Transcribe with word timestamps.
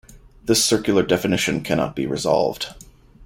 This 0.43 0.65
circular 0.65 1.03
definition 1.03 1.61
cannot 1.61 1.95
be 1.95 2.07
resolved. 2.07 2.69